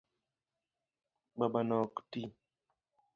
[1.37, 2.21] Babano ok ti